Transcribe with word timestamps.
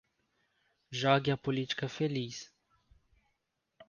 Jogue 0.89 1.29
a 1.29 1.37
política 1.37 1.87
feliz 1.87 2.51